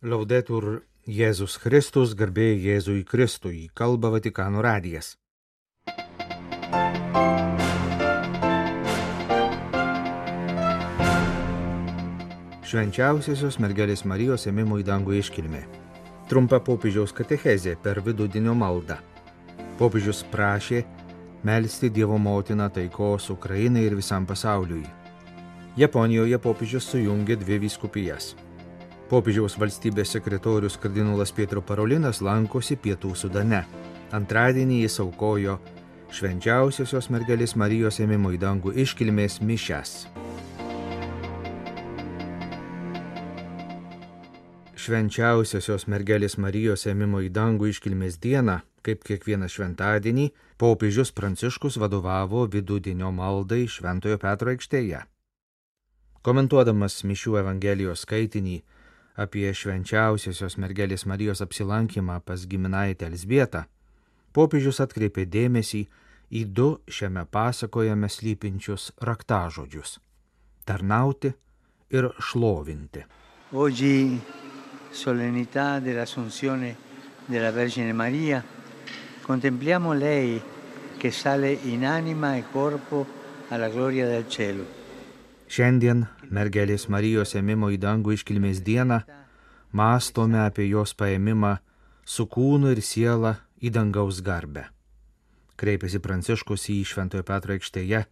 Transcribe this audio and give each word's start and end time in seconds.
Laudetur 0.00 0.86
Jėzus 1.04 1.58
Kristus, 1.60 2.14
garbė 2.16 2.54
Jėzui 2.56 3.02
Kristui, 3.04 3.66
kalba 3.76 4.08
Vatikano 4.08 4.62
radijas. 4.64 5.10
Švenčiausiosios 12.64 13.60
mergelės 13.60 14.06
Marijos 14.08 14.48
ėmimo 14.48 14.80
į 14.80 14.88
dangų 14.88 15.20
iškilmė. 15.20 15.66
Trumpa 16.32 16.64
popiežiaus 16.64 17.12
katechezė 17.12 17.76
per 17.84 18.00
vidudienio 18.00 18.56
maldą. 18.56 19.02
Popiežius 19.76 20.24
prašė 20.32 20.86
melstį 21.44 21.92
Dievo 22.00 22.16
motiną 22.16 22.72
taikos 22.72 23.28
Ukrainai 23.36 23.84
ir 23.84 24.00
visam 24.00 24.24
pasauliui. 24.24 24.86
Japonijoje 25.76 26.40
popiežius 26.40 26.88
sujungė 26.88 27.36
dvi 27.44 27.66
vyskupijas. 27.68 28.32
Popiežiaus 29.10 29.56
valstybės 29.58 30.12
sekretorius 30.14 30.76
kardinolas 30.78 31.32
Pietro 31.34 31.58
Parolinas 31.66 32.20
lankosi 32.22 32.76
Pietų 32.78 33.16
Sudane. 33.18 33.64
Antradienį 34.14 34.84
jis 34.84 35.00
aukojo 35.02 35.56
švenčiausiosios 36.14 37.08
mergelės 37.10 37.56
Marijos 37.58 37.98
ėmimo 38.04 38.30
į 38.30 38.38
dangų 38.38 38.76
iškilmės 38.84 39.40
mišes. 39.42 39.96
Švenčiausiosios 44.78 45.90
mergelės 45.90 46.38
Marijos 46.38 46.86
ėmimo 46.86 47.26
į 47.26 47.34
dangų 47.34 47.74
iškilmės 47.74 48.22
dieną, 48.22 48.60
kaip 48.86 49.02
kiekvieną 49.02 49.50
šventadienį, 49.50 50.30
popiežius 50.54 51.10
Pranciškus 51.10 51.82
vadovavo 51.82 52.46
vidudienio 52.46 53.10
maldai 53.10 53.64
Šventojo 53.66 54.22
Petro 54.22 54.54
aikštėje. 54.54 55.02
Komentuodamas 56.22 57.02
Mišių 57.02 57.40
Evangelijos 57.42 58.06
skaitinį 58.06 58.60
apie 59.16 59.50
švenčiausiosios 59.54 60.56
mergelės 60.60 61.06
Marijos 61.06 61.42
apsilankymą 61.44 62.20
pas 62.24 62.46
giminaitę 62.46 63.06
Elsbietą, 63.10 63.64
popiežius 64.32 64.80
atkreipė 64.84 65.26
dėmesį 65.26 65.82
į 66.30 66.44
du 66.54 66.68
šiame 66.86 67.24
pasakojame 67.26 68.08
slypinčius 68.08 68.92
raktažodžius- 69.02 69.98
tarnauti 70.68 71.32
ir 71.90 72.10
šlovinti. 72.18 73.04
Oggi, 73.52 74.20
solennità 74.92 75.80
dell'Assunzione 75.80 76.76
della 77.26 77.50
Vergine 77.50 77.92
Maria, 77.92 78.44
contempliamo 79.22 79.92
lei 79.92 80.40
che 80.96 81.10
sale 81.10 81.50
in 81.50 81.84
anima 81.84 82.36
e 82.36 82.44
corpo 82.52 83.06
alla 83.48 83.68
gloria 83.68 84.06
del 84.06 84.28
cielo. 84.28 84.79
Šiandien 85.50 86.04
mergelės 86.30 86.84
Marijos 86.86 87.32
ėmimo 87.34 87.72
į 87.74 87.80
dangų 87.82 88.12
iškilmės 88.14 88.60
dieną 88.62 89.00
mąstome 89.74 90.38
apie 90.44 90.68
jos 90.68 90.92
paėmimą 90.94 91.56
su 92.06 92.28
kūnu 92.30 92.70
ir 92.70 92.80
siela 92.86 93.32
į 93.58 93.72
dangaus 93.74 94.20
garbę. 94.22 94.68
Kreipėsi 95.58 95.98
Pranciškus 95.98 96.68
į 96.70 96.76
Šventojo 96.86 97.26
Petro 97.26 97.56
aikštėje 97.56 98.04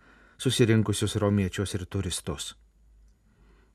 susirinkusius 0.42 1.14
romiečius 1.22 1.76
ir 1.78 1.84
turistus. 1.86 2.56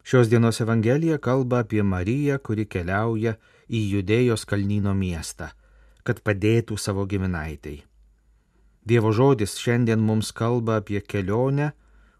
Šios 0.03 0.27
dienos 0.27 0.59
Evangelija 0.59 1.15
kalba 1.23 1.61
apie 1.63 1.85
Mariją, 1.87 2.41
kuri 2.43 2.65
keliauja 2.67 3.37
į 3.71 3.79
Judėjos 3.93 4.43
kalnyno 4.43 4.91
miestą, 4.91 5.53
kad 6.03 6.19
padėtų 6.19 6.75
savo 6.75 7.07
giminaitai. 7.07 7.77
Dievo 8.83 9.15
žodis 9.15 9.55
šiandien 9.55 10.03
mums 10.03 10.33
kalba 10.35 10.81
apie 10.83 10.99
kelionę, 10.99 11.71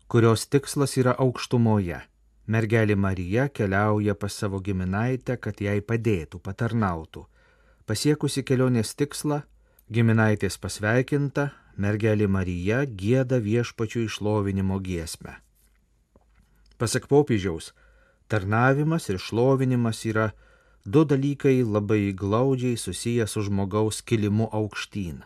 kurios 0.07 0.47
tikslas 0.47 0.97
yra 0.97 1.15
aukštumoje. 1.19 2.01
Mergelė 2.47 2.95
Marija 2.99 3.47
keliauja 3.47 4.15
pas 4.19 4.35
savo 4.35 4.59
giminaitę, 4.59 5.37
kad 5.37 5.61
jai 5.63 5.79
padėtų, 5.79 6.41
patarnautų. 6.43 7.23
Pasiekusi 7.87 8.43
kelionės 8.43 8.95
tikslą, 8.99 9.43
giminaitės 9.91 10.59
pasveikinta, 10.59 11.51
mergelė 11.77 12.27
Marija 12.27 12.83
gėda 12.85 13.39
viešpačių 13.39 14.05
išlovinimo 14.09 14.79
giesmę. 14.83 15.37
Pasak 16.77 17.07
popiežiaus, 17.07 17.71
tarnavimas 18.27 19.07
ir 19.09 19.19
šlovinimas 19.19 20.03
yra 20.05 20.31
du 20.85 21.05
dalykai 21.05 21.63
labai 21.63 22.11
glaudžiai 22.11 22.77
susiję 22.77 23.27
su 23.27 23.41
žmogaus 23.47 24.01
kilimu 24.01 24.49
aukštyn. 24.51 25.23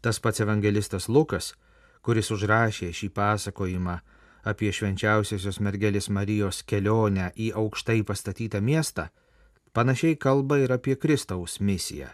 Tas 0.00 0.20
pats 0.20 0.40
evangelistas 0.40 1.08
Lukas, 1.08 1.52
kuris 2.02 2.30
užrašė 2.34 2.92
šį 2.94 3.08
pasakojimą 3.16 3.98
apie 4.48 4.70
švenčiausiosios 4.72 5.60
mergelės 5.60 6.08
Marijos 6.08 6.62
kelionę 6.62 7.32
į 7.36 7.50
aukštai 7.58 8.00
pastatytą 8.08 8.60
miestą, 8.64 9.08
panašiai 9.76 10.16
kalba 10.16 10.58
ir 10.62 10.72
apie 10.72 10.96
Kristaus 10.96 11.58
misiją. 11.60 12.08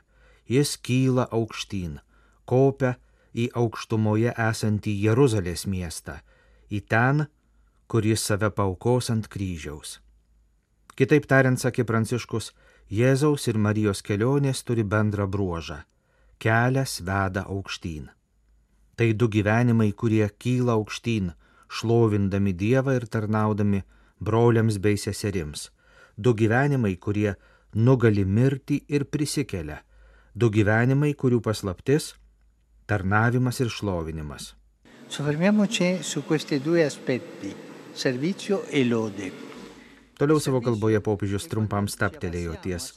Jis 0.49 0.77
kyla 0.77 1.29
aukštyn, 1.33 2.01
kopia 2.45 2.97
į 3.33 3.49
aukštumoje 3.57 4.35
esantį 4.37 4.93
Jeruzalės 5.07 5.65
miestą, 5.67 6.19
į 6.69 6.83
ten, 6.89 7.27
kur 7.89 8.05
jis 8.05 8.25
save 8.25 8.51
paukos 8.51 9.11
ant 9.15 9.29
kryžiaus. 9.29 10.01
Kitaip 10.95 11.27
tariant, 11.27 11.59
sakė 11.59 11.87
Pranciškus, 11.89 12.53
Jėzaus 12.93 13.49
ir 13.49 13.57
Marijos 13.59 14.03
kelionės 14.05 14.61
turi 14.63 14.85
bendrą 14.85 15.27
bruožą- 15.27 15.81
kelias 16.43 17.01
veda 17.01 17.47
aukštyn. 17.49 18.11
Tai 18.97 19.13
du 19.13 19.29
gyvenimai, 19.29 19.93
kurie 19.93 20.29
kyla 20.39 20.77
aukštyn, 20.79 21.33
šlovindami 21.69 22.53
Dievą 22.55 22.95
ir 22.95 23.07
tarnaudami 23.11 23.83
broliams 24.21 24.79
bei 24.79 24.97
seserims. 24.97 25.71
Du 26.17 26.35
gyvenimai, 26.35 26.95
kurie 26.97 27.35
nugali 27.75 28.25
mirtį 28.25 28.85
ir 28.89 29.05
prisikelia. 29.11 29.81
Du 30.35 30.51
gyvenimai, 30.51 31.15
kurių 31.15 31.41
paslaptis- 31.43 32.15
tarnavimas 32.91 33.61
ir 33.61 33.69
šlovinimas. 33.69 34.55
Soffermiamoci 35.09 35.99
su 36.03 36.23
questi 36.23 36.61
due 36.61 36.85
aspetti, 36.85 37.55
servizio 37.95 38.63
e 38.71 38.85
lode. 38.85 39.33
Toliau 40.19 40.41
savo 40.41 40.61
kalboje 40.61 41.01
popiežius 41.01 41.49
trumpam 41.51 41.87
staptelėjo 41.87 42.55
ties 42.63 42.93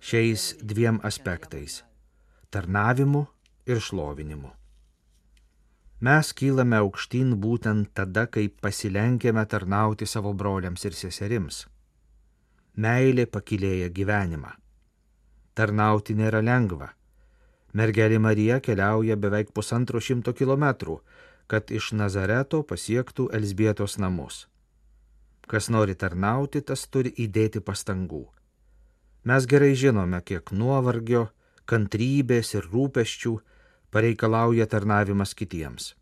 šiais 0.00 0.56
dviem 0.62 1.00
aspektais- 1.04 1.82
tarnavimu 2.52 3.26
ir 3.66 3.76
šlovinimu. 3.76 4.61
Mes 6.02 6.32
kylame 6.34 6.80
aukštyn 6.82 7.36
būtent 7.38 7.92
tada, 7.94 8.24
kai 8.26 8.48
pasilenkėme 8.48 9.44
tarnauti 9.46 10.08
savo 10.10 10.32
broliams 10.34 10.82
ir 10.88 10.96
seserims. 10.98 11.66
Meilė 12.74 13.28
pakilėja 13.30 13.86
gyvenimą. 13.98 14.50
Tarnauti 15.54 16.16
nėra 16.18 16.40
lengva. 16.42 16.88
Mergelė 17.78 18.18
Marija 18.18 18.58
keliauja 18.60 19.14
beveik 19.16 19.52
pusantro 19.54 20.00
šimto 20.00 20.34
kilometrų, 20.34 20.98
kad 21.46 21.70
iš 21.70 21.92
Nazareto 21.94 22.64
pasiektų 22.66 23.28
Elsbietos 23.38 23.94
namus. 24.02 24.48
Kas 25.46 25.70
nori 25.70 25.94
tarnauti, 25.94 26.64
tas 26.66 26.82
turi 26.90 27.14
įdėti 27.14 27.62
pastangų. 27.62 28.24
Mes 29.22 29.46
gerai 29.46 29.76
žinome, 29.78 30.18
kiek 30.26 30.50
nuovargio, 30.50 31.28
kantrybės 31.70 32.56
ir 32.58 32.66
rūpeščių 32.74 33.38
pareikalauja 33.92 34.66
tarnavimas 34.66 35.34
kitiems. 35.36 35.92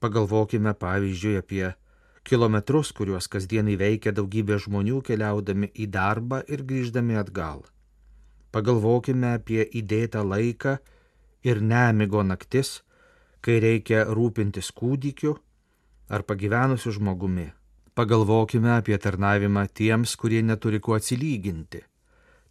Pagalvokime 0.00 0.74
pavyzdžiui 0.76 1.38
apie 1.40 1.70
kilometrus, 2.28 2.92
kuriuos 2.92 3.30
kasdien 3.32 3.70
įveikia 3.72 4.12
daugybė 4.12 4.58
žmonių 4.66 5.00
keliaudami 5.06 5.70
į 5.72 5.86
darbą 5.94 6.42
ir 6.52 6.64
grįždami 6.68 7.16
atgal. 7.16 7.64
Pagalvokime 8.52 9.32
apie 9.38 9.64
įdėtą 9.80 10.24
laiką 10.26 10.76
ir 11.48 11.62
nemigo 11.72 12.22
naktis, 12.26 12.82
kai 13.40 13.56
reikia 13.64 14.04
rūpintis 14.10 14.68
kūdikiu 14.76 15.36
ar 16.12 16.26
pagyvenusiu 16.28 16.92
žmogumi. 16.98 17.48
Pagalvokime 17.96 18.74
apie 18.76 18.98
tarnavimą 19.00 19.64
tiems, 19.72 20.12
kurie 20.20 20.42
neturi 20.44 20.82
kuo 20.84 20.98
atsilyginti. 21.00 21.80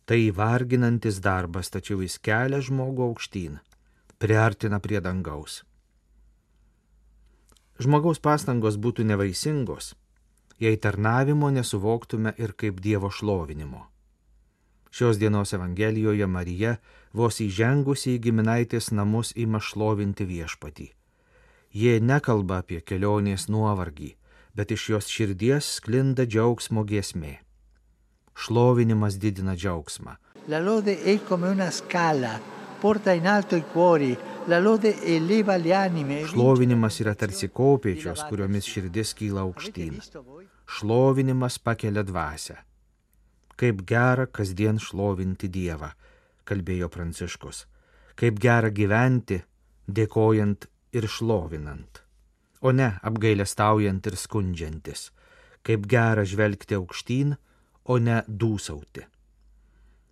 Tai 0.05 0.21
varginantis 0.37 1.21
darbas, 1.21 1.69
tačiau 1.69 2.01
jis 2.01 2.17
kelia 2.17 2.61
žmogų 2.65 3.05
aukštyn, 3.11 3.59
priartina 4.17 4.79
prie 4.79 5.01
dangaus. 5.01 5.63
Žmogaus 7.79 8.21
pastangos 8.23 8.77
būtų 8.79 9.03
nevaisingos, 9.03 9.93
jei 10.59 10.77
tarnavimo 10.79 11.49
nesuvoktume 11.51 12.33
ir 12.37 12.53
kaip 12.55 12.79
Dievo 12.79 13.11
šlovinimo. 13.11 13.87
Šios 14.95 15.19
dienos 15.19 15.51
Evangelijoje 15.53 16.27
Marija 16.27 16.77
vos 17.11 17.41
įžengusi 17.43 18.13
į 18.15 18.21
giminaitės 18.29 18.93
namus 18.95 19.33
ima 19.35 19.59
šlovinti 19.59 20.23
viešpatį. 20.23 20.87
Jie 21.75 21.99
nekalba 21.99 22.61
apie 22.63 22.79
kelionės 22.79 23.49
nuovargį, 23.51 24.13
bet 24.55 24.71
iš 24.71 24.89
jos 24.93 25.11
širdies 25.11 25.73
sklinda 25.81 26.23
džiaugsmo 26.23 26.85
giesmė. 26.87 27.41
Šlovinimas 28.35 29.19
didina 29.19 29.55
džiaugsmą. 29.59 30.15
La 30.47 30.59
lode 30.63 30.95
è 31.03 31.19
come 31.27 31.49
una 31.49 31.71
scala, 31.71 32.39
porta 32.85 33.13
in 33.13 33.25
alto 33.25 33.55
i 33.55 33.63
cuori, 33.63 34.15
la 34.45 34.59
lode 34.59 35.01
eleva 35.01 35.57
le 35.57 35.73
anime. 35.73 36.19
Šlovinimas 36.29 36.99
yra 37.01 37.15
tarsi 37.17 37.47
kopėčios, 37.49 38.21
kuriomis 38.29 38.67
širdis 38.69 39.15
kyla 39.17 39.41
aukštyn. 39.41 39.95
Šlovinimas 40.69 41.57
pakelia 41.65 42.03
dvasę. 42.05 42.59
Kaip 43.57 43.81
gera 43.89 44.27
kasdien 44.29 44.77
šlovinti 44.77 45.49
Dievą, 45.49 45.89
kalbėjo 46.45 46.91
Pranciškus. 46.93 47.63
Kaip 48.13 48.37
gera 48.37 48.69
gyventi, 48.69 49.39
dėkojant 49.89 50.67
ir 50.93 51.07
šlovinant, 51.09 52.03
o 52.61 52.69
ne 52.69 52.91
apgailestaujant 53.01 54.11
ir 54.11 54.19
skundžiantis. 54.25 55.07
Kaip 55.65 55.89
gera 55.89 56.21
žvelgti 56.21 56.77
aukštyn, 56.77 57.33
o 57.89 57.97
ne 57.97 58.21
dūsauti. 58.29 59.07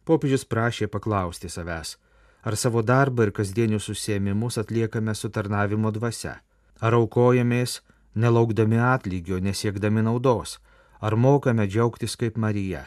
Popiežius 0.10 0.48
prašė 0.50 0.90
paklausti 0.90 1.54
savęs, 1.54 2.00
ar 2.44 2.56
savo 2.58 2.82
darbą 2.84 3.24
ir 3.28 3.32
kasdienius 3.32 3.90
užsiemimus 3.90 4.58
atliekame 4.60 5.16
su 5.16 5.30
tarnavimo 5.30 5.92
dvasia, 5.96 6.36
ar 6.84 6.96
aukojamės, 7.00 7.80
nelaukdami 8.16 8.80
atlygio, 8.84 9.40
nesiekdami 9.40 10.04
naudos, 10.04 10.60
ar 11.00 11.16
mokame 11.16 11.68
džiaugtis 11.68 12.18
kaip 12.20 12.38
Marija, 12.38 12.86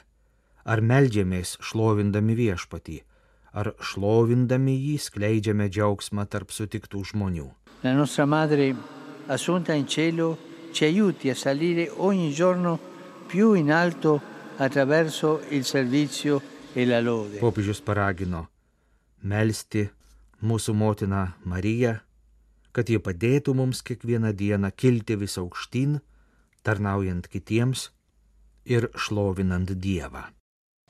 ar 0.64 0.82
melžiamės 0.82 1.56
šlovindami 1.64 2.36
viešpatį, 2.36 2.98
ar 3.56 3.72
šlovindami 3.80 4.76
jį 4.76 4.96
skleidžiame 5.06 5.70
džiaugsmą 5.72 6.26
tarp 6.28 6.52
sutiktų 6.52 7.04
žmonių. 7.12 7.48
La 7.82 7.94
nostra 7.96 8.26
madre 8.26 8.74
assunta 9.28 9.74
in 9.74 9.86
cielo 9.86 10.36
ci 10.72 10.84
aiuti 10.84 11.30
a 11.30 11.34
salire 11.34 11.88
ogni 11.96 12.32
giorno 12.32 12.78
più 13.28 13.54
in 13.54 13.72
alto 13.72 14.20
attraverso 14.58 15.40
il 15.50 15.64
servizio 15.64 16.42
e 16.74 16.84
la 16.84 17.00
lode. 17.00 17.38
Popiežius 17.40 17.80
paragino 17.80 18.55
melstį 19.22 19.88
mūsų 20.42 20.74
motiną 20.76 21.22
Mariją, 21.44 21.96
kad 22.76 22.90
jie 22.92 22.98
padėtų 23.00 23.54
mums 23.56 23.82
kiekvieną 23.86 24.34
dieną 24.36 24.70
kilti 24.76 25.16
vis 25.16 25.38
aukštyn, 25.40 26.00
tarnaujant 26.66 27.28
kitiems 27.32 27.90
ir 28.66 28.90
šlovinant 28.98 29.70
Dievą. 29.72 30.26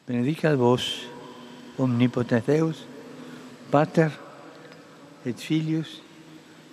Benedicat 0.06 0.56
vos, 0.58 0.86
omnipotens 1.78 2.46
Deus, 2.46 2.82
Pater 3.70 4.10
et 5.26 5.38
Filius 5.38 6.00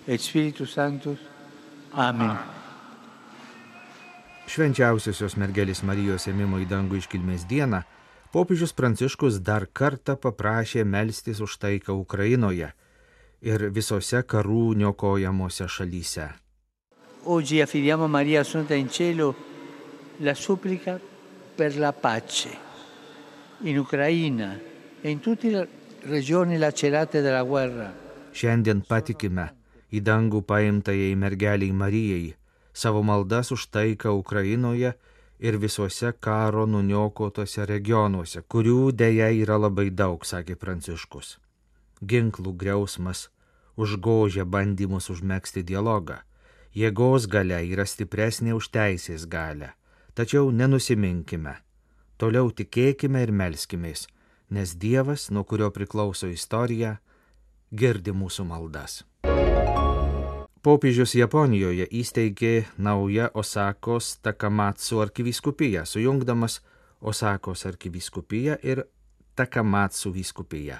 et 0.06 0.20
Spiritus 0.20 0.74
Sanctus. 0.74 1.18
Amen. 1.92 2.36
Švenčiausiosios 4.50 5.38
mergelės 5.40 5.82
Marijos 5.86 6.28
ėmimo 6.28 6.58
į 6.62 6.68
dangų 6.70 7.00
iškilmės 7.00 7.46
dieną 7.50 7.80
popiežius 8.34 8.72
Pranciškus 8.74 9.38
dar 9.46 9.68
kartą 9.70 10.16
paprašė 10.18 10.82
melstis 10.82 11.38
už 11.44 11.54
taiką 11.62 11.94
Ukrainoje 11.94 12.72
ir 13.46 13.66
visose 13.76 14.22
karų 14.26 14.74
niokojamose 14.80 15.68
šalyse. 15.70 16.26
Oggi 17.24 17.62
affidiamo 17.62 18.04
a 18.04 18.08
Maria 18.08 18.40
Assunta 18.40 18.74
in 18.74 18.88
cielo 18.90 19.34
la 20.20 20.34
supplica 20.34 20.98
per 21.56 21.78
la 21.78 21.92
pace 21.92 22.50
in 23.62 23.78
Ucraina 23.78 24.58
e 25.00 25.10
in 25.10 25.20
tutte 25.20 25.50
le 25.50 25.68
regioni 26.02 26.58
lacerate 26.58 27.22
dalla 27.22 27.44
guerra. 27.44 27.92
Šiandien 28.34 28.82
patikime 28.82 29.52
į 29.94 30.02
dangų 30.02 30.42
paimtajai 30.42 31.14
mergeliai 31.14 31.72
Marijai 31.72 32.34
savo 32.74 33.02
maldas 33.06 33.54
už 33.54 33.70
taiką 33.70 34.10
Ukrainoje 34.18 34.96
ir 35.38 35.58
visuose 35.58 36.12
karo 36.20 36.66
nuniokotose 36.66 37.66
regionuose, 37.66 38.42
kurių 38.48 38.92
dėja 38.92 39.30
yra 39.34 39.58
labai 39.58 39.90
daug, 39.90 40.24
sakė 40.24 40.56
Pranciškus. 40.56 41.38
Ginklų 42.04 42.52
griausmas 42.58 43.28
užgožia 43.76 44.44
bandymus 44.44 45.10
užmėgsti 45.10 45.64
dialogą. 45.66 46.20
Jėgos 46.74 47.28
gale 47.30 47.60
yra 47.70 47.86
stipresnė 47.86 48.54
už 48.58 48.70
teisės 48.74 49.28
galę. 49.30 49.74
Tačiau 50.14 50.50
nenusiminkime. 50.50 51.56
Toliau 52.18 52.50
tikėkime 52.50 53.22
ir 53.26 53.32
melskimės, 53.34 54.06
nes 54.50 54.74
Dievas, 54.78 55.30
nuo 55.30 55.42
kurio 55.44 55.70
priklauso 55.74 56.30
istorija, 56.30 56.98
girdi 57.74 58.14
mūsų 58.14 58.46
maldas. 58.46 59.02
Popiežius 60.64 61.12
Japonijoje 61.12 61.84
įsteigė 61.92 62.64
naują 62.80 63.28
Osakos 63.36 64.16
Takamatsu 64.24 64.96
arkivyskupiją, 65.00 65.84
sujungdamas 65.84 66.60
Osakos 67.00 67.66
arkivyskupiją 67.68 68.56
ir 68.62 68.84
Takamatsu 69.36 70.12
vyskupiją. 70.14 70.76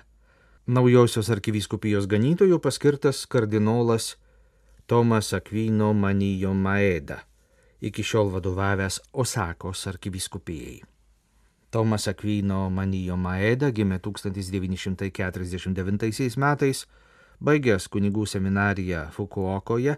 Naujosios 0.66 1.28
arkivyskupijos 1.28 2.06
ganytojų 2.08 2.58
paskirtas 2.64 3.26
kardinolas 3.28 4.16
Tomas 4.86 5.32
Akvino 5.36 5.92
Manijo 5.92 6.54
Maeda, 6.56 7.18
iki 7.80 8.00
šiol 8.00 8.30
vadovavęs 8.32 9.00
Osakos 9.12 9.86
arkivyskupijai. 9.92 10.80
Tomas 11.70 12.08
Akvino 12.08 12.70
Manijo 12.70 13.16
Maeda 13.20 13.68
gimė 13.68 13.98
1949 14.00 16.36
metais 16.40 16.86
Baigęs 17.40 17.88
kunigų 17.88 18.26
seminariją 18.26 19.10
Fukuokoje 19.12 19.96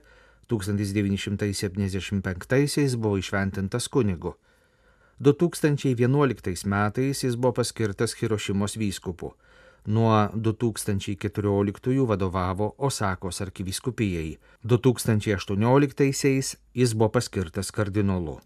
1975-aisiais 0.49 2.97
buvo 2.97 3.19
išventintas 3.19 3.88
kunigu. 3.88 4.35
2011 5.21 6.67
metais 6.67 7.25
jis 7.25 7.37
buvo 7.37 7.53
paskirtas 7.53 8.15
Hirošimos 8.15 8.77
vyskupu. 8.77 9.35
Nuo 9.87 10.29
2014 10.35 12.06
vadovavo 12.06 12.75
Osakos 12.79 13.41
arkivyskupijai. 13.41 14.38
2018 14.65 16.56
jis 16.75 16.94
buvo 16.94 17.09
paskirtas 17.09 17.71
kardinolu. 17.71 18.41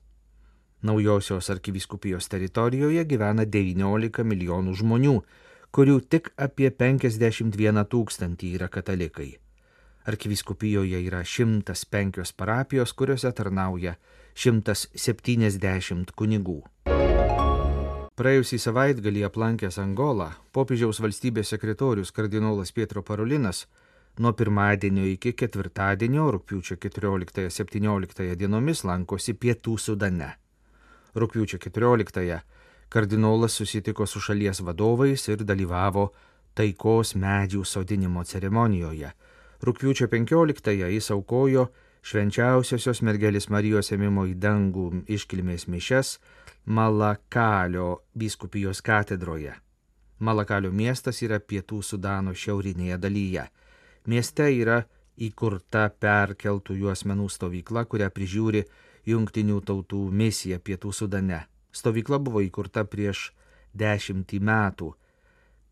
Naujosios 0.82 1.50
arkivyskupijos 1.50 2.28
teritorijoje 2.28 3.04
gyvena 3.04 3.44
19 3.44 4.25
milijonų 4.25 4.75
žmonių 4.75 5.22
kurių 5.70 6.00
tik 6.11 6.32
apie 6.37 6.70
51 6.70 7.84
tūkstantį 7.93 8.55
yra 8.58 8.69
katalikai. 8.69 9.31
Arkivyskupijoje 10.11 10.99
yra 11.06 11.20
105 11.25 12.32
parapijos, 12.37 12.93
kuriuose 12.96 13.31
tarnauja 13.37 13.94
170 14.34 16.14
kunigų. 16.17 16.61
Praėjusį 18.20 18.58
savaitgalį 18.61 19.22
aplankęs 19.28 19.78
Angolą, 19.81 20.32
popiežiaus 20.52 20.99
valstybės 21.00 21.55
sekretorius 21.55 22.11
kardinolas 22.12 22.73
Pietro 22.76 23.02
Parolinas 23.02 23.66
nuo 24.19 24.32
pirmadienio 24.37 25.06
iki 25.08 25.32
ketvirtadienio, 25.32 26.26
rūpiučio 26.34 26.76
14-17 26.82 28.34
dienomis 28.37 28.84
lankosi 28.84 29.37
Pietų 29.40 29.78
Sudane. 29.78 30.34
Rūpiučio 31.16 31.61
14 31.62 32.40
kardinolas 32.90 33.54
susitiko 33.54 34.06
su 34.06 34.20
šalies 34.20 34.60
vadovais 34.66 35.28
ir 35.28 35.44
dalyvavo 35.47 36.11
taikos 36.59 37.14
medžių 37.14 37.62
sodinimo 37.64 38.25
ceremonijoje. 38.25 39.12
Rūpiučio 39.62 40.09
15-ąją 40.11 40.88
jis 40.90 41.11
aukojo 41.14 41.68
švenčiausiosios 42.02 43.02
mergelės 43.06 43.47
Marijos 43.52 43.92
ėmimo 43.94 44.25
į 44.26 44.35
dangų 44.42 44.87
iškilmės 45.16 45.68
mišes 45.68 46.14
Malakalio 46.66 48.00
biskupijos 48.18 48.82
katedroje. 48.82 49.54
Malakalio 50.18 50.73
miestas 50.73 51.23
yra 51.23 51.38
pietų 51.40 51.82
Sudano 51.82 52.35
šiaurinėje 52.35 52.99
dalyje. 53.00 53.47
Mieste 54.06 54.50
yra 54.52 54.82
įkurta 55.16 55.87
perkeltųjų 56.00 56.90
asmenų 56.92 57.28
stovykla, 57.30 57.87
kurią 57.87 58.11
prižiūri 58.11 58.64
Junktinių 59.09 59.62
tautų 59.64 60.02
misija 60.12 60.59
pietų 60.59 60.92
Sudane. 60.92 61.44
Stovykla 61.72 62.18
buvo 62.18 62.42
įkurta 62.42 62.84
prieš 62.84 63.30
dešimtį 63.78 64.40
metų, 64.42 64.94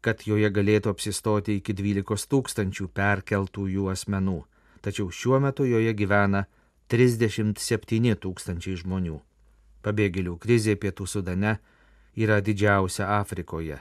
kad 0.01 0.23
joje 0.27 0.51
galėtų 0.55 0.93
apsistoti 0.95 1.59
iki 1.59 1.75
12 1.75 2.29
tūkstančių 2.31 2.87
perkeltųjų 2.95 3.89
asmenų, 3.93 4.39
tačiau 4.85 5.11
šiuo 5.11 5.41
metu 5.43 5.67
joje 5.67 5.95
gyvena 5.99 6.45
37 6.89 8.15
tūkstančiai 8.23 8.79
žmonių. 8.85 9.19
Pabėgėlių 9.83 10.39
krizė 10.43 10.77
pietų 10.81 11.07
Sudane 11.07 11.59
yra 12.17 12.39
didžiausia 12.41 13.11
Afrikoje. 13.19 13.81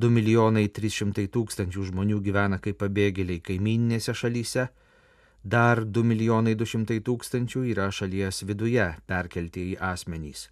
2 0.00 0.10
milijonai 0.14 0.68
300 0.70 1.26
tūkstančių 1.34 1.88
žmonių 1.90 2.20
gyvena 2.22 2.60
kaip 2.62 2.78
pabėgėliai 2.80 3.42
kaiminėse 3.42 4.14
šalyse, 4.14 4.68
dar 5.42 5.82
2 5.84 6.06
milijonai 6.06 6.54
200 6.54 7.02
tūkstančių 7.06 7.66
yra 7.74 7.90
šalies 7.90 8.44
viduje 8.46 8.86
perkeltieji 9.10 9.76
asmenys. 9.76 10.48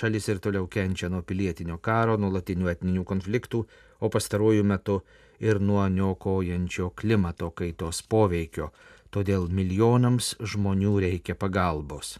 Šalis 0.00 0.30
ir 0.32 0.38
toliau 0.40 0.64
kenčia 0.64 1.10
nuo 1.12 1.20
pilietinio 1.20 1.76
karo, 1.84 2.14
nuolatinių 2.16 2.70
etninių 2.72 3.02
konfliktų, 3.04 3.58
o 4.00 4.08
pastaruoju 4.08 4.64
metu 4.64 5.02
ir 5.44 5.60
nuo 5.60 5.82
niokojančio 5.92 6.86
klimato 6.96 7.50
kaitos 7.52 8.00
poveikio, 8.14 8.70
todėl 9.12 9.44
milijonams 9.52 10.30
žmonių 10.40 10.94
reikia 11.04 11.36
pagalbos. 11.36 12.14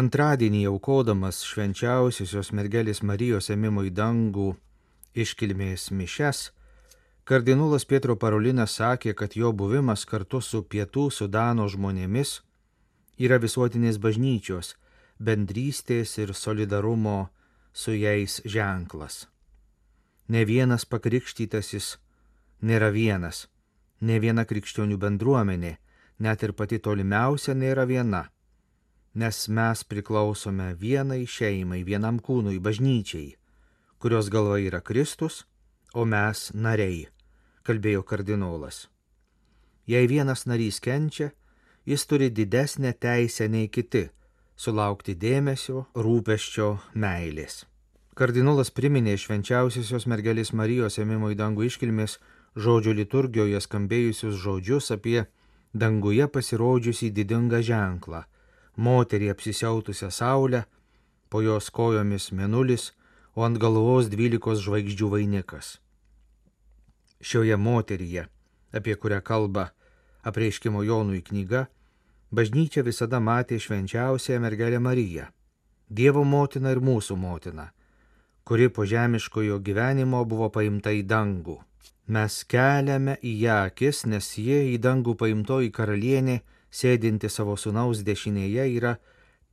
Antradienį 0.00 0.64
aukodamas 0.72 1.42
švenčiausiosios 1.50 2.54
mergelės 2.56 3.02
Marijos 3.04 3.52
ėmimo 3.52 3.84
į 3.88 3.92
dangų 4.00 4.48
iškilmės 5.12 5.90
mišes, 5.92 6.42
kardinolas 7.28 7.84
Pietro 7.84 8.16
Parolinas 8.16 8.80
sakė, 8.80 9.12
kad 9.12 9.36
jo 9.36 9.52
buvimas 9.52 10.08
kartu 10.08 10.40
su 10.40 10.64
pietų 10.64 11.10
Sudano 11.12 11.68
žmonėmis 11.68 12.38
yra 13.20 13.36
visuotinės 13.44 14.00
bažnyčios, 14.00 14.76
bendrystės 15.18 16.18
ir 16.18 16.34
solidarumo 16.34 17.28
su 17.72 17.92
jais 17.92 18.40
ženklas. 18.44 19.26
ne 20.28 20.44
vienas 20.44 20.84
pakrikštytasis 20.84 21.96
nėra 22.60 22.90
vienas, 22.92 23.46
ne 24.00 24.18
viena 24.20 24.44
krikščionių 24.44 24.98
bendruomenė, 25.00 25.78
net 26.18 26.42
ir 26.42 26.52
pati 26.52 26.78
tolimiausia 26.78 27.54
nėra 27.54 27.86
viena, 27.88 28.28
nes 29.14 29.48
mes 29.48 29.84
priklausome 29.84 30.74
vienai 30.74 31.24
šeimai, 31.26 31.80
vienam 31.84 32.20
kūnui, 32.20 32.58
bažnyčiai, 32.60 33.36
kurios 33.98 34.28
galva 34.28 34.58
yra 34.60 34.80
Kristus, 34.80 35.46
o 35.94 36.04
mes 36.04 36.50
nariai, 36.52 37.08
kalbėjo 37.64 38.04
kardinolas. 38.04 38.88
Jei 39.88 40.06
vienas 40.06 40.44
narys 40.44 40.82
kenčia, 40.84 41.32
jis 41.88 42.04
turi 42.04 42.28
didesnę 42.28 42.92
teisę 42.92 43.48
nei 43.48 43.68
kiti 43.72 44.10
sulaukti 44.58 45.14
dėmesio, 45.14 45.86
rūpeščio, 45.94 46.68
meilės. 46.98 47.62
Kardinolas 48.18 48.72
priminė 48.74 49.14
švenčiausiosios 49.14 50.08
mergelės 50.10 50.50
Marijos 50.50 50.98
ėmimo 50.98 51.30
į 51.30 51.36
dangų 51.38 51.68
iškilmės 51.68 52.16
žodžio 52.58 52.96
liturgijoje 52.98 53.60
skambėjusius 53.62 54.40
žodžius 54.42 54.90
apie 54.90 55.20
danguje 55.72 56.26
pasirodžiusį 56.26 57.12
didingą 57.14 57.62
ženklą- 57.62 58.24
moterį 58.86 59.30
apsisiautusią 59.30 60.10
saulę, 60.10 60.64
po 61.30 61.42
jos 61.42 61.70
kojomis 61.70 62.32
menulis, 62.32 62.92
o 63.36 63.44
ant 63.46 63.58
galvos 63.58 64.08
dvylikos 64.10 64.58
žvaigždžių 64.64 65.08
vainikas. 65.14 65.78
Šioje 67.22 67.56
moteryje, 67.56 68.26
apie 68.72 68.94
kurią 68.96 69.22
kalba 69.22 69.70
apreiškimo 70.24 70.82
Jonui 70.82 71.22
knyga, 71.22 71.68
bažnyčia 72.30 72.82
visada 72.82 73.20
matė 73.20 73.58
švenčiausiąją 73.60 74.40
mergelę 74.40 74.80
Mariją, 74.80 75.26
Dievo 75.90 76.24
motiną 76.24 76.74
ir 76.74 76.80
mūsų 76.84 77.16
motiną, 77.16 77.70
kuri 78.44 78.68
po 78.68 78.84
žemiškojo 78.84 79.56
gyvenimo 79.64 80.20
buvo 80.28 80.50
paimta 80.52 80.92
į 80.92 81.06
dangų. 81.08 81.56
Mes 82.08 82.44
keliame 82.44 83.16
į 83.24 83.32
ją 83.44 83.56
akis, 83.70 84.04
nes 84.04 84.28
jie 84.36 84.60
į 84.74 84.76
dangų 84.84 85.14
paimtoji 85.20 85.72
karalienė, 85.72 86.42
sėdinti 86.70 87.28
savo 87.32 87.56
sunaus 87.56 88.04
dešinėje, 88.04 88.68
yra 88.76 88.94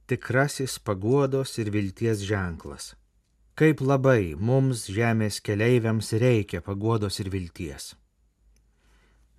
tikrasis 0.08 0.78
paguodos 0.80 1.58
ir 1.60 1.72
vilties 1.72 2.24
ženklas. 2.28 2.94
Kaip 3.56 3.80
labai 3.80 4.36
mums 4.36 4.90
žemės 4.92 5.40
keleiviams 5.40 6.12
reikia 6.20 6.60
paguodos 6.60 7.20
ir 7.24 7.32
vilties. 7.32 7.94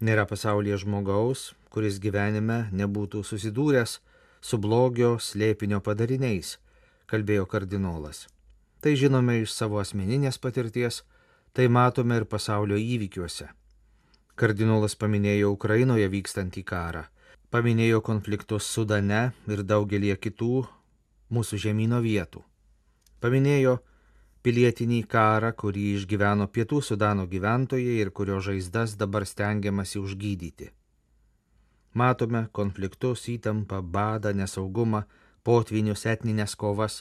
Nėra 0.00 0.26
pasaulyje 0.28 0.82
žmogaus, 0.82 1.54
kuris 1.72 1.96
gyvenime 2.00 2.66
nebūtų 2.72 3.22
susidūręs 3.24 3.98
su 4.44 4.58
blogio 4.60 5.16
slėpinio 5.16 5.80
padariniais, 5.80 6.58
kalbėjo 7.08 7.46
kardinolas. 7.48 8.26
Tai 8.84 8.92
žinome 8.92 9.38
iš 9.40 9.54
savo 9.56 9.80
asmeninės 9.80 10.36
patirties, 10.38 11.00
tai 11.56 11.70
matome 11.72 12.20
ir 12.20 12.26
pasaulio 12.28 12.76
įvykiuose. 12.76 13.48
Kardinolas 14.36 14.98
paminėjo 15.00 15.54
Ukrainoje 15.56 16.10
vykstantį 16.12 16.62
karą, 16.68 17.06
paminėjo 17.48 18.02
konfliktus 18.04 18.68
Sudane 18.68 19.30
ir 19.48 19.64
daugelie 19.64 20.12
kitų 20.20 20.66
mūsų 21.32 21.62
žemynų 21.64 22.02
vietų. 22.04 22.44
Paminėjo 23.24 23.78
pilietinį 24.46 25.00
karą, 25.10 25.48
kurį 25.58 25.84
išgyveno 25.96 26.44
pietų 26.54 26.78
Sudano 26.88 27.24
gyventojai 27.26 27.96
ir 28.02 28.12
kurio 28.14 28.36
žaizdas 28.38 28.92
dabar 29.00 29.24
stengiamasi 29.26 29.98
užgydyti. 29.98 30.68
Matome 31.98 32.44
konfliktus, 32.58 33.24
įtampą, 33.32 33.80
badą, 33.96 34.30
nesaugumą, 34.40 35.00
potvinius, 35.42 36.04
etninės 36.12 36.54
kovas, 36.60 37.00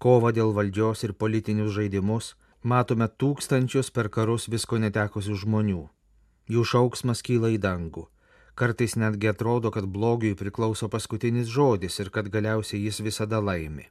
kovą 0.00 0.32
dėl 0.38 0.54
valdžios 0.56 1.04
ir 1.04 1.12
politinius 1.24 1.74
žaidimus, 1.76 2.30
matome 2.62 3.10
tūkstančius 3.22 3.92
per 3.92 4.08
karus 4.16 4.48
visko 4.48 4.80
netekusių 4.80 5.36
žmonių. 5.44 5.82
Jų 6.48 6.64
šauksmas 6.72 7.20
kyla 7.26 7.52
į 7.58 7.60
dangų. 7.66 8.06
Kartais 8.56 8.96
netgi 8.96 9.28
atrodo, 9.34 9.74
kad 9.74 9.84
blogiui 9.84 10.32
priklauso 10.38 10.88
paskutinis 10.88 11.52
žodis 11.52 12.00
ir 12.00 12.08
kad 12.08 12.32
galiausiai 12.32 12.86
jis 12.86 13.02
visada 13.04 13.42
laimi. 13.50 13.90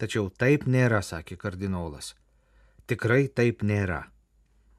Tačiau 0.00 0.30
taip 0.32 0.64
nėra, 0.64 1.04
sakė 1.04 1.36
kardinolas. 1.36 2.14
Tikrai 2.90 3.28
taip 3.28 3.62
nėra. 3.62 4.08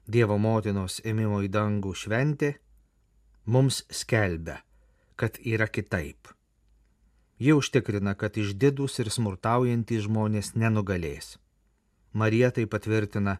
Dievo 0.04 0.36
motinos 0.36 1.00
ėmimo 1.08 1.40
į 1.46 1.48
dangų 1.48 1.94
šventė 1.96 2.50
mums 3.46 3.84
skelbia, 3.88 4.58
kad 5.16 5.38
yra 5.40 5.68
kitaip. 5.68 6.28
Ji 7.40 7.54
užtikrina, 7.56 8.14
kad 8.14 8.36
išdidus 8.36 9.00
ir 9.00 9.10
smurtaujantys 9.10 10.04
žmonės 10.04 10.52
nenugalės. 10.54 11.38
Marija 12.12 12.52
tai 12.54 12.66
patvirtina 12.70 13.38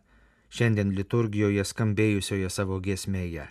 šiandien 0.51 0.91
liturgijoje 0.97 1.63
skambėjusioje 1.69 2.51
savo 2.51 2.81
giesmėje. 2.81 3.47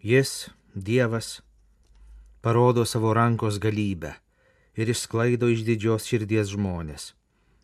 Jis, 0.00 0.50
Dievas, 0.74 1.42
parodo 2.42 2.82
savo 2.84 3.12
rankos 3.14 3.60
galybę 3.62 4.16
ir 4.74 4.90
išsklaido 4.90 5.46
iš 5.52 5.62
didžios 5.68 6.08
širdies 6.10 6.50
žmonės. 6.56 7.12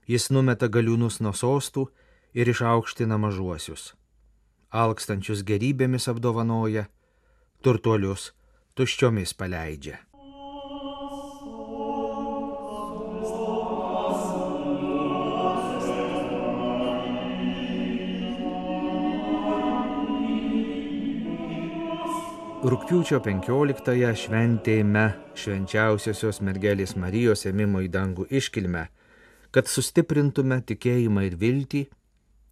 Jis 0.07 0.31
numeta 0.31 0.69
galiūnus 0.71 1.19
nuo 1.25 1.33
sostų 1.35 1.89
ir 2.35 2.51
išaukština 2.51 3.19
mažuosius. 3.21 3.95
Alkstančius 4.71 5.43
gerybėmis 5.47 6.07
apdovanoja, 6.13 6.87
turtuolius 7.65 8.31
tuščiomis 8.79 9.35
paleidžia. 9.35 9.99
Rūpiučio 22.61 23.19
15-ąją 23.25 24.11
šventėjame 24.21 25.05
švenčiausiosios 25.33 26.43
mergelės 26.45 26.93
Marijos 26.93 27.47
ėmimo 27.49 27.81
į 27.81 27.89
dangų 27.95 28.27
iškilmę, 28.37 28.83
kad 29.51 29.71
sustiprintume 29.71 30.59
tikėjimą 30.69 31.25
ir 31.31 31.39
viltį 31.41 31.81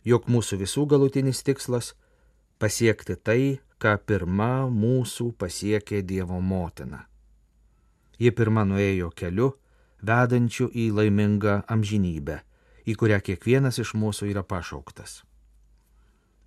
jog 0.04 0.28
mūsų 0.28 0.60
visų 0.62 0.86
galutinis 0.86 1.42
tikslas- 1.42 1.94
pasiekti 2.60 3.16
tai, 3.16 3.60
ką 3.78 3.98
pirma 4.06 4.68
mūsų 4.70 5.32
pasiekė 5.38 6.02
Dievo 6.02 6.40
motina. 6.40 7.06
Ji 8.18 8.30
pirma 8.30 8.64
nuėjo 8.64 9.12
keliu, 9.14 9.54
vedančiu 10.02 10.68
į 10.74 10.90
laimingą 10.92 11.62
amžinybę, 11.70 12.40
į 12.86 12.94
kurią 12.98 13.20
kiekvienas 13.22 13.78
iš 13.78 13.94
mūsų 13.94 14.30
yra 14.32 14.42
pašauktas. 14.42 15.22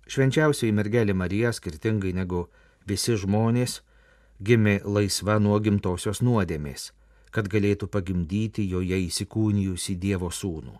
Švenčiausiai 0.06 0.72
mergelė 0.72 1.14
Marija, 1.14 1.52
skirtingai 1.52 2.12
negu 2.12 2.48
visi 2.86 3.16
žmonės, 3.16 3.80
gimė 4.42 4.82
laisva 4.84 5.38
nuo 5.38 5.58
gimtosios 5.60 6.20
nuodėmės, 6.20 6.90
kad 7.30 7.48
galėtų 7.48 7.88
pagimdyti 7.88 8.66
joje 8.68 8.98
įsikūnijusi 9.06 9.96
Dievo 9.96 10.28
sūnų. 10.28 10.74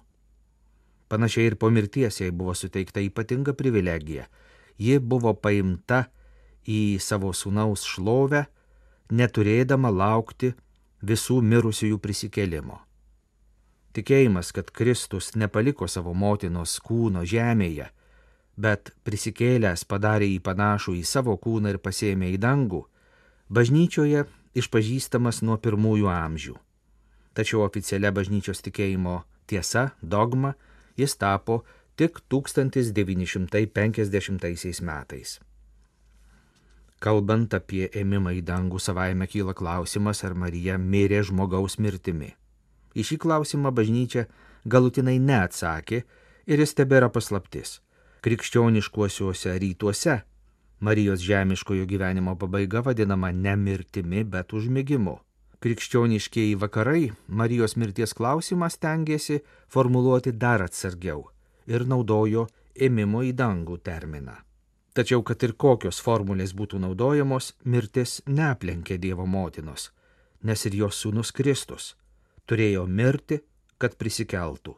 Panašiai 1.13 1.51
ir 1.51 1.59
po 1.61 1.69
mirties 1.69 2.23
jai 2.23 2.31
buvo 2.33 2.55
suteikta 2.57 3.03
ypatinga 3.05 3.53
privilegija. 3.53 4.25
Ji 4.81 4.97
buvo 4.99 5.35
paimta 5.37 6.07
į 6.65 6.97
savo 7.05 7.35
sūnaus 7.37 7.85
šlovę, 7.85 8.47
neturėdama 9.13 9.91
laukti 9.93 10.55
visų 11.05 11.43
mirusiųjų 11.45 11.99
prisikėlimo. 12.01 12.79
Tikėjimas, 13.93 14.55
kad 14.57 14.71
Kristus 14.73 15.35
nepaliko 15.37 15.85
savo 15.85 16.15
motinos 16.17 16.79
kūno 16.81 17.27
žemėje, 17.29 17.91
bet 18.57 18.95
prisikėlęs 19.05 19.85
padarė 19.85 20.31
jį 20.31 20.41
panašų 20.49 20.97
į 20.97 21.05
savo 21.05 21.37
kūną 21.37 21.75
ir 21.75 21.81
pasėmė 21.85 22.33
į 22.33 22.41
dangų, 22.41 22.87
bažnyčioje 23.53 24.25
išpažįstamas 24.57 25.45
nuo 25.45 25.61
pirmųjų 25.61 26.09
amžių. 26.09 26.57
Tačiau 27.37 27.67
oficialia 27.69 28.13
bažnyčios 28.17 28.65
tikėjimo 28.65 29.23
tiesa, 29.49 29.91
dogma, 30.01 30.55
jis 30.97 31.17
tapo 31.17 31.65
tik 31.97 32.21
1950 32.33 34.83
metais. 34.83 35.41
Kalbant 37.03 37.55
apie 37.55 37.89
ėmimą 37.99 38.33
į 38.39 38.43
dangų 38.47 38.79
savaime 38.79 39.27
kyla 39.27 39.55
klausimas, 39.59 40.25
ar 40.25 40.35
Marija 40.39 40.79
mirė 40.79 41.23
žmogaus 41.27 41.79
mirtimi. 41.83 42.31
Į 42.95 43.03
šį 43.09 43.17
klausimą 43.25 43.71
bažnyčia 43.75 44.27
galutinai 44.65 45.19
neatsakė 45.19 46.03
ir 46.47 46.59
jis 46.63 46.75
tebėra 46.79 47.09
paslaptis. 47.11 47.81
Krikščioniškuosiuose 48.23 49.59
rytuose 49.59 50.23
Marijos 50.83 51.21
žemiškojo 51.23 51.87
gyvenimo 51.87 52.39
pabaiga 52.39 52.81
vadinama 52.87 53.33
ne 53.33 53.57
mirtimi, 53.57 54.25
bet 54.25 54.53
užmigimu 54.53 55.19
krikščioniškieji 55.63 56.57
vakarai 56.59 57.13
Marijos 57.29 57.77
mirties 57.79 58.15
klausimą 58.19 58.69
stengiasi 58.71 59.41
formuluoti 59.71 60.33
dar 60.45 60.65
atsargiau 60.65 61.29
ir 61.71 61.87
naudojo 61.87 62.49
ėmimo 62.75 63.23
į 63.23 63.33
dangų 63.39 63.79
terminą. 63.87 64.35
Tačiau, 64.93 65.23
kad 65.25 65.41
ir 65.47 65.55
kokios 65.57 66.03
formulės 66.05 66.53
būtų 66.53 66.83
naudojamos, 66.83 67.55
mirtis 67.65 68.21
neaplenkė 68.27 68.99
Dievo 69.01 69.25
motinos, 69.27 69.91
nes 70.43 70.67
ir 70.67 70.77
jos 70.83 70.99
sūnus 71.01 71.33
Kristus 71.33 71.95
turėjo 72.47 72.85
mirti, 72.87 73.39
kad 73.79 73.95
prisikeltų 73.97 74.75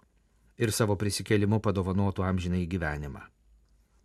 ir 0.63 0.71
savo 0.71 0.95
prisikėlimu 1.01 1.59
padovanotų 1.65 2.23
amžinai 2.29 2.67
gyvenimą. 2.71 3.25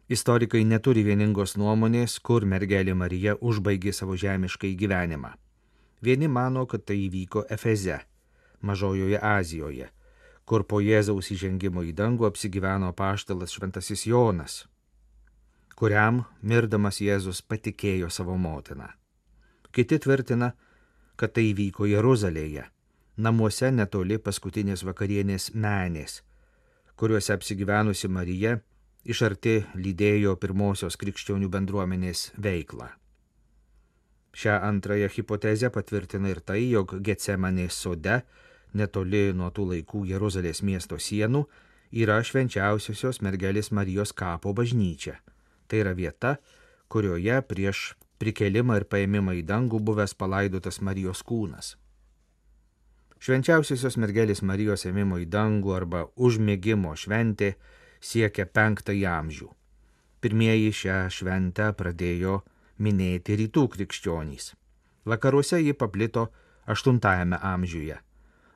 Istorikai 0.09 0.63
neturi 0.65 1.03
vieningos 1.05 1.53
nuomonės, 1.62 2.17
kur 2.25 2.48
mergelė 2.50 2.95
Marija 2.98 3.36
užbaigė 3.38 3.93
savo 3.93 4.17
žemiškai 4.17 4.74
gyvenimą. 4.79 5.36
Vieni 6.01 6.27
mano, 6.27 6.65
kad 6.65 6.86
tai 6.88 6.96
įvyko 7.08 7.46
Efeze, 7.51 8.00
Mažojoje 8.62 9.20
Azijoje, 9.22 9.89
kur 10.46 10.63
po 10.63 10.79
Jėzaus 10.82 11.32
įžengimo 11.36 11.84
į 11.88 11.94
dangų 11.96 12.27
apsigyveno 12.29 12.91
paštalas 12.96 13.51
Šventasis 13.56 14.06
Jonas, 14.08 14.63
kuriam 15.75 16.24
mirdamas 16.41 17.00
Jėzus 17.03 17.44
patikėjo 17.44 18.10
savo 18.12 18.38
motiną. 18.38 18.89
Kiti 19.72 20.00
tvirtina, 20.00 20.53
kad 21.20 21.36
tai 21.36 21.50
įvyko 21.51 21.88
Jeruzalėje, 21.88 22.63
namuose 23.18 23.70
netoli 23.75 24.18
paskutinės 24.24 24.84
vakarienės 24.88 25.51
menės, 25.53 26.22
kuriuose 26.96 27.36
apsigyvenusi 27.36 28.10
Marija 28.12 28.58
iš 29.03 29.22
arti 29.27 29.60
lydėjo 29.75 30.36
pirmosios 30.39 30.98
krikščionių 31.00 31.51
bendruomenės 31.51 32.32
veiklą. 32.39 32.89
Šią 34.33 34.59
antrąją 34.62 35.09
hipotezę 35.09 35.69
patvirtina 35.74 36.29
ir 36.29 36.41
tai, 36.41 36.62
jog 36.69 36.93
Getsemanės 37.01 37.79
sode, 37.81 38.21
netoli 38.74 39.29
nuo 39.33 39.50
tų 39.50 39.65
laikų 39.74 40.05
Jeruzalės 40.12 40.62
miesto 40.62 41.00
sienų, 41.01 41.45
yra 41.91 42.19
švenčiausiosios 42.21 43.21
mergelės 43.25 43.71
Marijos 43.71 44.13
kapo 44.13 44.53
bažnyčia. 44.53 45.17
Tai 45.67 45.81
yra 45.81 45.93
vieta, 45.98 46.38
kurioje 46.89 47.41
prieš 47.50 47.93
prikelimą 48.21 48.79
ir 48.81 48.86
paėmimą 48.91 49.38
į 49.39 49.45
dangų 49.50 49.79
buvęs 49.86 50.13
palaidotas 50.17 50.81
Marijos 50.86 51.24
kūnas. 51.25 51.75
Švenčiausiosios 53.19 53.98
mergelės 54.00 54.41
Marijos 54.45 54.86
ėmimo 54.88 55.17
į 55.19 55.25
dangų 55.27 55.74
arba 55.75 56.05
užmėgimo 56.15 56.93
šventė 56.95 57.55
siekia 58.00 58.45
penktąjį 58.45 59.05
amžių. 59.12 59.50
Pirmieji 60.24 60.71
šią 60.75 61.00
šventę 61.12 61.74
pradėjo 61.79 62.39
minėti 62.79 63.38
rytų 63.39 63.67
krikščionys. 63.75 64.53
Vakaruose 65.05 65.59
ji 65.62 65.74
paplito 65.74 66.29
aštuntajame 66.69 67.39
amžiuje, 67.41 68.00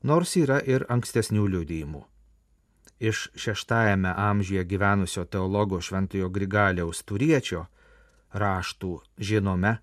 nors 0.04 0.36
yra 0.40 0.60
ir 0.66 0.86
ankstesnių 0.90 1.46
liudijimų. 1.56 2.04
Iš 3.04 3.30
šeštajame 3.36 4.14
amžiuje 4.16 4.64
gyvenusio 4.64 5.26
teologo 5.26 5.82
Šventojo 5.82 6.30
Grigaliaus 6.30 7.04
turiečio 7.04 7.66
raštų 8.34 8.94
žinome, 9.18 9.78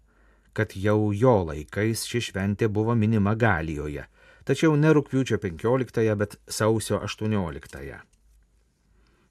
kad 0.53 0.73
jau 0.75 1.13
jo 1.15 1.35
laikais 1.51 2.07
ši 2.09 2.23
šventė 2.31 2.69
buvo 2.69 2.95
minima 2.95 3.35
Galijoje, 3.35 4.07
tačiau 4.45 4.77
ne 4.77 4.95
rūpiučio 4.97 5.39
15, 5.43 6.15
bet 6.17 6.39
sausio 6.49 7.01
18. 7.05 8.10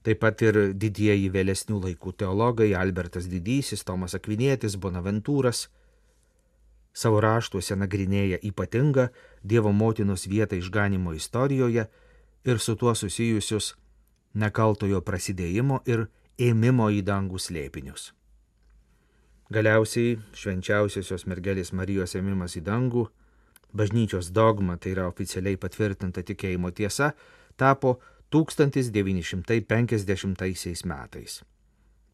Taip 0.04 0.22
pat 0.24 0.42
ir 0.42 0.58
didieji 0.80 1.28
vėlesnių 1.34 1.82
laikų 1.84 2.14
teologai 2.22 2.72
Albertas 2.78 3.28
Didysis, 3.28 3.84
Tomas 3.84 4.16
Akvinėtis, 4.16 4.78
Bonaventūras 4.80 5.68
savo 6.94 7.20
raštuose 7.24 7.76
nagrinėja 7.80 8.40
ypatingą 8.44 9.10
Dievo 9.44 9.72
motinos 9.72 10.26
vietą 10.28 10.58
išganimo 10.60 11.14
istorijoje 11.14 11.86
ir 12.46 12.60
su 12.60 12.76
tuo 12.76 12.96
susijusius 12.96 13.74
nekaltojo 14.34 15.02
prasidėjimo 15.02 15.82
ir 15.86 16.08
ėmimo 16.40 16.90
į 16.96 17.04
dangų 17.04 17.40
slėpinius. 17.40 18.14
Galiausiai 19.50 20.20
švenčiausiosios 20.38 21.26
mergelės 21.26 21.72
Marijos 21.74 22.14
ėmimas 22.16 22.56
į 22.60 22.62
dangų, 22.68 23.08
bažnyčios 23.74 24.30
dogma, 24.32 24.78
tai 24.78 24.94
yra 24.94 25.08
oficialiai 25.10 25.58
patvirtinta 25.58 26.22
tikėjimo 26.24 26.70
tiesa, 26.72 27.14
tapo 27.58 27.98
1950 28.30 30.86
metais. 30.86 31.44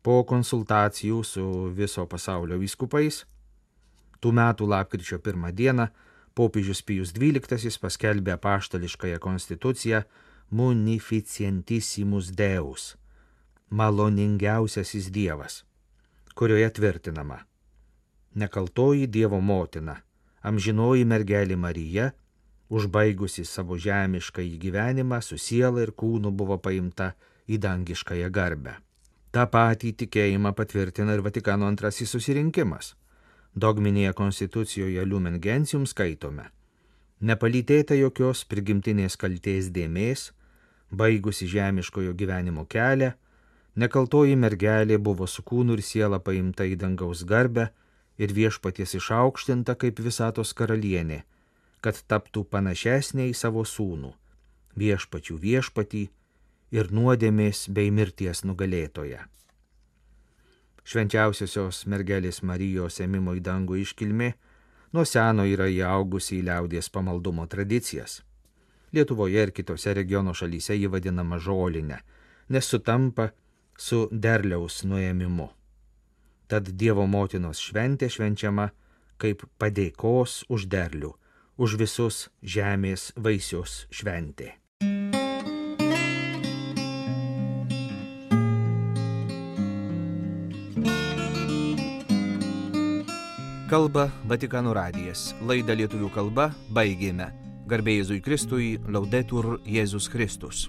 Po 0.02 0.24
konsultacijų 0.24 1.24
su 1.26 1.72
viso 1.76 2.06
pasaulio 2.08 2.58
vyskupais, 2.62 3.26
tų 4.22 4.32
metų 4.40 4.68
lapkričio 4.70 5.20
pirmą 5.20 5.52
dieną 5.52 5.88
popiežius 6.36 6.82
Pijus 6.86 7.12
XII 7.16 7.80
paskelbė 7.82 8.38
paštališkąją 8.38 9.20
konstituciją 9.20 10.04
Munificientissimus 10.52 12.32
Deus- 12.32 12.98
maloningiausiasis 13.80 15.10
Dievas, 15.10 15.64
kurioje 16.36 16.70
tvirtinama 16.70 17.46
Nekaltoji 18.36 19.08
Dievo 19.08 19.40
motina, 19.40 19.96
amžinoji 20.44 21.06
mergelė 21.08 21.56
Marija, 21.56 22.10
užbaigusi 22.70 23.46
savo 23.46 23.78
žemišką 23.78 24.42
gyvenimą, 24.60 25.22
su 25.22 25.38
siela 25.38 25.82
ir 25.82 25.92
kūnu 25.92 26.32
buvo 26.32 26.58
paimta 26.58 27.14
į 27.48 27.60
dangiškąją 27.62 28.30
garbę. 28.30 28.76
Ta 29.32 29.46
patį 29.52 29.92
tikėjimą 30.00 30.54
patvirtina 30.56 31.14
ir 31.14 31.22
Vatikano 31.22 31.68
antrasis 31.68 32.10
susirinkimas. 32.10 32.96
Dogminėje 33.56 34.14
konstitucijoje 34.14 35.06
Lumen 35.06 35.40
Gentium 35.40 35.86
skaitome. 35.86 36.50
Nepalytėta 37.22 37.96
jokios 37.96 38.44
prigimtinės 38.46 39.16
kalties 39.16 39.70
dėmės, 39.72 40.32
baigusi 40.92 41.48
žemiškojo 41.48 42.14
gyvenimo 42.14 42.66
kelią, 42.66 43.14
nekaltoji 43.76 44.36
mergelė 44.36 44.98
buvo 44.98 45.28
su 45.28 45.44
kūnu 45.44 45.78
ir 45.78 45.84
siela 45.84 46.20
paimta 46.20 46.66
į 46.68 46.76
dangaus 46.76 47.24
garbę 47.24 47.70
ir 48.18 48.34
viešpaties 48.34 48.96
išaukštinta 49.00 49.76
kaip 49.80 50.00
visatos 50.00 50.54
karalienė 50.54 51.24
kad 51.86 52.00
taptų 52.10 52.48
panašesnė 52.50 53.28
į 53.30 53.34
savo 53.38 53.62
sūnų, 53.70 54.10
viešpačių 54.82 55.36
viešpatį 55.38 56.04
ir 56.74 56.88
nuodėmės 56.90 57.68
bei 57.70 57.92
mirties 57.94 58.42
nugalėtoją. 58.42 59.20
Švenčiausiosios 60.86 61.84
mergelės 61.90 62.42
Marijos 62.42 62.98
ėmimo 63.06 63.36
į 63.38 63.44
dangų 63.46 63.78
iškilmė 63.84 64.32
nuo 64.98 65.04
seno 65.06 65.46
yra 65.46 65.68
įaugusi 65.70 66.40
į 66.40 66.46
liaudės 66.48 66.90
pamaldumo 66.94 67.46
tradicijas. 67.50 68.24
Lietuvoje 68.94 69.44
ir 69.46 69.52
kitose 69.54 69.94
regiono 69.94 70.34
šalyse 70.34 70.78
ji 70.78 70.90
vadinama 70.90 71.38
žolinė, 71.38 72.00
nes 72.50 72.66
sutampa 72.66 73.28
su 73.78 74.08
derliaus 74.12 74.82
nuėmimu. 74.90 75.52
Tad 76.50 76.74
Dievo 76.82 77.06
motinos 77.06 77.62
šventė 77.62 78.10
švenčiama 78.10 78.72
kaip 79.22 79.46
padėkos 79.62 80.44
už 80.50 80.66
derlių 80.74 81.14
už 81.58 81.78
visus 81.80 82.28
žemės 82.44 83.12
vaisius 83.16 83.86
šventė. 83.92 84.54
Kalba 93.66 94.12
Vatikano 94.30 94.76
radijas. 94.78 95.32
Laidą 95.42 95.74
lietuvių 95.74 96.12
kalba 96.14 96.52
baigėme. 96.70 97.32
Garbėjai 97.66 98.04
Jėzui 98.04 98.22
Kristui, 98.22 98.68
laudetur 98.86 99.56
Jėzus 99.66 100.06
Kristus. 100.14 100.68